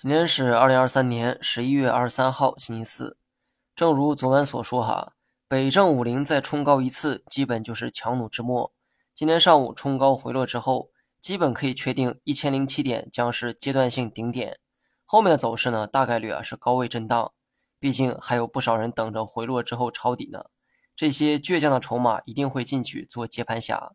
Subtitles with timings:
[0.00, 3.18] 今天是二零二三年十一月二十三号，星期四。
[3.74, 5.14] 正如昨晚所说，哈，
[5.48, 8.72] 北证五零再冲高一次，基本就是强弩之末。
[9.12, 10.90] 今天上午冲高回落之后，
[11.20, 14.60] 基本可以确定一千零七点将是阶段性顶点。
[15.04, 17.32] 后面的走势呢，大概率啊是高位震荡。
[17.80, 20.44] 毕竟还有不少人等着回落之后抄底呢。
[20.94, 23.94] 这些倔强的筹码一定会进去做接盘侠。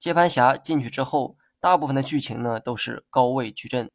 [0.00, 3.92] 接盘侠进去之后，大部分的剧情呢都是高位矩阵。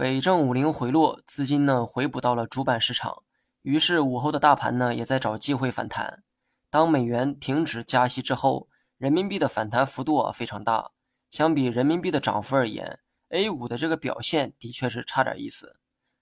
[0.00, 3.22] 北证五零回落，资金呢回补到了主板市场，
[3.60, 6.22] 于是午后的大盘呢也在找机会反弹。
[6.70, 10.92] 当美元停止加息之后，人民币的反弹幅度啊非常大，
[11.28, 15.76] 相比人民币的涨幅而言，A 股的这个表现的确是差点意思。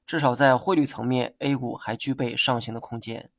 [0.04, 3.30] 至少在汇率层面，A 股还具备上行的空间。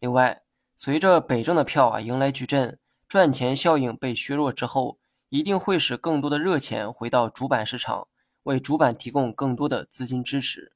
[0.00, 0.42] 另外，
[0.76, 4.98] 随着北证的票啊迎来矩阵，赚钱效应被削弱之后，
[5.28, 8.08] 一定会使更多的热钱回到主板市场。
[8.46, 10.72] 为主板提供更多的资金支持。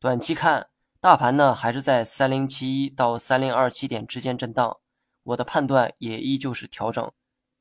[0.00, 0.68] 短期看，
[1.00, 4.78] 大盘呢还是在三零七一到三零二七点之间震荡。
[5.22, 7.12] 我的判断也依旧是调整，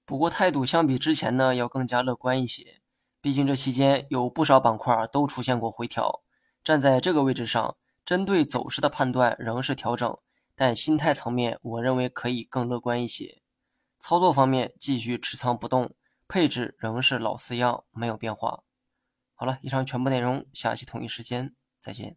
[0.05, 2.81] 不过态度相比之前呢要更加乐观一些。
[3.21, 6.23] 毕竟这期间有不少板块都出现过回调。
[6.63, 10.17] 站在这个位置上，针对走势的判断仍是调整，
[10.55, 13.43] 但心态层面我认为可以更乐观一些。
[13.99, 15.93] 操作方面继续持仓不动，
[16.27, 18.63] 配置仍是老四样，没有变化。
[19.35, 22.15] 好了，以上全部内容，下期同一时间再见。